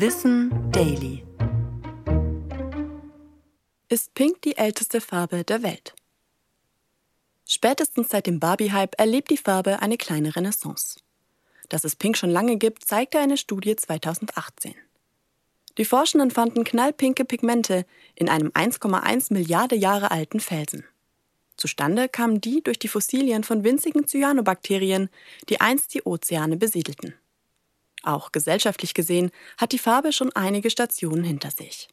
Wissen 0.00 0.52
Daily. 0.70 1.24
Ist 3.88 4.14
Pink 4.14 4.42
die 4.42 4.56
älteste 4.56 5.00
Farbe 5.00 5.42
der 5.42 5.64
Welt? 5.64 5.92
Spätestens 7.44 8.10
seit 8.10 8.28
dem 8.28 8.38
Barbie-Hype 8.38 8.94
erlebt 8.96 9.28
die 9.28 9.36
Farbe 9.36 9.82
eine 9.82 9.96
kleine 9.96 10.36
Renaissance. 10.36 11.00
Dass 11.68 11.82
es 11.82 11.96
Pink 11.96 12.16
schon 12.16 12.30
lange 12.30 12.58
gibt, 12.58 12.84
zeigte 12.84 13.18
eine 13.18 13.36
Studie 13.36 13.74
2018. 13.74 14.76
Die 15.78 15.84
Forschenden 15.84 16.30
fanden 16.30 16.62
knallpinke 16.62 17.24
Pigmente 17.24 17.84
in 18.14 18.28
einem 18.28 18.50
1,1 18.50 19.32
Milliarde 19.32 19.74
Jahre 19.74 20.12
alten 20.12 20.38
Felsen. 20.38 20.84
Zustande 21.56 22.08
kamen 22.08 22.40
die 22.40 22.62
durch 22.62 22.78
die 22.78 22.86
Fossilien 22.86 23.42
von 23.42 23.64
winzigen 23.64 24.06
Cyanobakterien, 24.06 25.10
die 25.48 25.60
einst 25.60 25.92
die 25.92 26.04
Ozeane 26.04 26.56
besiedelten. 26.56 27.14
Auch 28.02 28.32
gesellschaftlich 28.32 28.94
gesehen 28.94 29.30
hat 29.56 29.72
die 29.72 29.78
Farbe 29.78 30.12
schon 30.12 30.32
einige 30.32 30.70
Stationen 30.70 31.24
hinter 31.24 31.50
sich. 31.50 31.88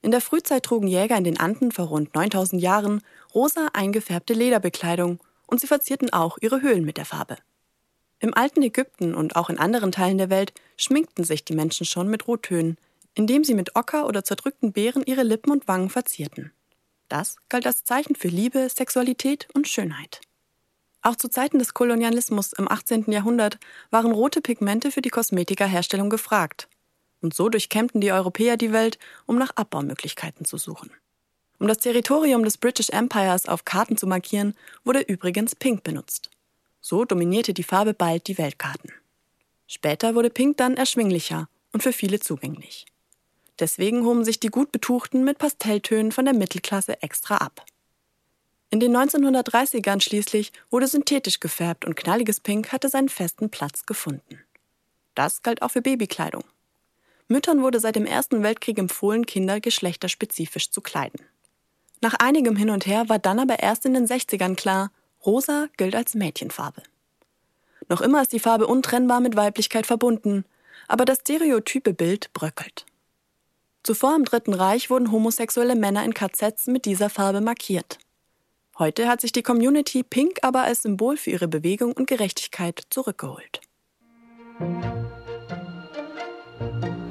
In 0.00 0.10
der 0.10 0.20
Frühzeit 0.20 0.64
trugen 0.64 0.88
Jäger 0.88 1.16
in 1.16 1.24
den 1.24 1.38
Anden 1.38 1.70
vor 1.70 1.86
rund 1.86 2.14
9000 2.14 2.60
Jahren 2.60 3.02
rosa 3.34 3.68
eingefärbte 3.72 4.34
Lederbekleidung 4.34 5.20
und 5.46 5.60
sie 5.60 5.66
verzierten 5.66 6.12
auch 6.12 6.38
ihre 6.40 6.60
Höhlen 6.60 6.84
mit 6.84 6.96
der 6.96 7.04
Farbe. 7.04 7.36
Im 8.18 8.34
alten 8.34 8.62
Ägypten 8.62 9.14
und 9.14 9.36
auch 9.36 9.50
in 9.50 9.58
anderen 9.58 9.92
Teilen 9.92 10.18
der 10.18 10.30
Welt 10.30 10.52
schminkten 10.76 11.24
sich 11.24 11.44
die 11.44 11.54
Menschen 11.54 11.86
schon 11.86 12.08
mit 12.08 12.28
Rottönen, 12.28 12.78
indem 13.14 13.44
sie 13.44 13.54
mit 13.54 13.76
Ocker 13.76 14.06
oder 14.06 14.24
zerdrückten 14.24 14.72
Beeren 14.72 15.02
ihre 15.04 15.22
Lippen 15.22 15.50
und 15.50 15.68
Wangen 15.68 15.90
verzierten. 15.90 16.52
Das 17.08 17.36
galt 17.48 17.66
als 17.66 17.84
Zeichen 17.84 18.14
für 18.14 18.28
Liebe, 18.28 18.68
Sexualität 18.68 19.48
und 19.54 19.68
Schönheit. 19.68 20.20
Auch 21.02 21.16
zu 21.16 21.28
Zeiten 21.28 21.58
des 21.58 21.74
Kolonialismus 21.74 22.52
im 22.52 22.70
18. 22.70 23.10
Jahrhundert 23.10 23.58
waren 23.90 24.12
rote 24.12 24.40
Pigmente 24.40 24.92
für 24.92 25.02
die 25.02 25.10
Kosmetikerherstellung 25.10 26.10
gefragt. 26.10 26.68
Und 27.20 27.34
so 27.34 27.48
durchkämmten 27.48 28.00
die 28.00 28.12
Europäer 28.12 28.56
die 28.56 28.72
Welt, 28.72 28.98
um 29.26 29.36
nach 29.36 29.50
Abbaumöglichkeiten 29.56 30.44
zu 30.44 30.58
suchen. 30.58 30.90
Um 31.58 31.66
das 31.66 31.78
Territorium 31.78 32.44
des 32.44 32.56
British 32.56 32.90
Empires 32.90 33.46
auf 33.46 33.64
Karten 33.64 33.96
zu 33.96 34.06
markieren, 34.06 34.54
wurde 34.84 35.00
übrigens 35.00 35.54
Pink 35.56 35.82
benutzt. 35.82 36.30
So 36.80 37.04
dominierte 37.04 37.52
die 37.52 37.62
Farbe 37.62 37.94
bald 37.94 38.26
die 38.26 38.38
Weltkarten. 38.38 38.92
Später 39.66 40.14
wurde 40.14 40.30
Pink 40.30 40.56
dann 40.56 40.76
erschwinglicher 40.76 41.48
und 41.72 41.82
für 41.82 41.92
viele 41.92 42.20
zugänglich. 42.20 42.86
Deswegen 43.58 44.04
hoben 44.04 44.24
sich 44.24 44.40
die 44.40 44.48
gut 44.48 44.72
Betuchten 44.72 45.24
mit 45.24 45.38
Pastelltönen 45.38 46.10
von 46.10 46.24
der 46.24 46.34
Mittelklasse 46.34 47.00
extra 47.02 47.36
ab. 47.36 47.64
In 48.72 48.80
den 48.80 48.96
1930ern 48.96 50.00
schließlich 50.00 50.50
wurde 50.70 50.86
synthetisch 50.86 51.40
gefärbt 51.40 51.84
und 51.84 51.94
knalliges 51.94 52.40
Pink 52.40 52.72
hatte 52.72 52.88
seinen 52.88 53.10
festen 53.10 53.50
Platz 53.50 53.84
gefunden. 53.84 54.38
Das 55.14 55.42
galt 55.42 55.60
auch 55.60 55.72
für 55.72 55.82
Babykleidung. 55.82 56.42
Müttern 57.28 57.60
wurde 57.60 57.80
seit 57.80 57.96
dem 57.96 58.06
Ersten 58.06 58.42
Weltkrieg 58.42 58.78
empfohlen, 58.78 59.26
Kinder 59.26 59.60
geschlechterspezifisch 59.60 60.70
zu 60.70 60.80
kleiden. 60.80 61.20
Nach 62.00 62.14
einigem 62.14 62.56
Hin 62.56 62.70
und 62.70 62.86
Her 62.86 63.10
war 63.10 63.18
dann 63.18 63.40
aber 63.40 63.58
erst 63.58 63.84
in 63.84 63.92
den 63.92 64.06
60ern 64.06 64.56
klar, 64.56 64.90
rosa 65.26 65.68
gilt 65.76 65.94
als 65.94 66.14
Mädchenfarbe. 66.14 66.82
Noch 67.90 68.00
immer 68.00 68.22
ist 68.22 68.32
die 68.32 68.40
Farbe 68.40 68.66
untrennbar 68.66 69.20
mit 69.20 69.36
Weiblichkeit 69.36 69.84
verbunden, 69.84 70.46
aber 70.88 71.04
das 71.04 71.18
stereotype 71.18 71.92
Bild 71.92 72.32
bröckelt. 72.32 72.86
Zuvor 73.82 74.16
im 74.16 74.24
Dritten 74.24 74.54
Reich 74.54 74.88
wurden 74.88 75.12
homosexuelle 75.12 75.76
Männer 75.76 76.06
in 76.06 76.14
KZs 76.14 76.68
mit 76.68 76.86
dieser 76.86 77.10
Farbe 77.10 77.42
markiert. 77.42 77.98
Heute 78.78 79.06
hat 79.06 79.20
sich 79.20 79.32
die 79.32 79.42
Community 79.42 80.02
Pink 80.02 80.38
aber 80.42 80.62
als 80.62 80.82
Symbol 80.82 81.18
für 81.18 81.30
ihre 81.30 81.46
Bewegung 81.46 81.92
und 81.92 82.06
Gerechtigkeit 82.06 82.82
zurückgeholt. 82.88 83.60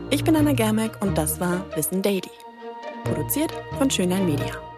Ich 0.10 0.24
bin 0.24 0.36
Anna 0.36 0.54
Germeck 0.54 1.02
und 1.02 1.18
das 1.18 1.40
war 1.40 1.66
Wissen 1.76 2.02
Daily. 2.02 2.32
Produziert 3.04 3.54
von 3.78 3.90
Schönlein 3.92 4.26
Media. 4.26 4.71